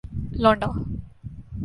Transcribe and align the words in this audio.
لونڈا 0.41 0.69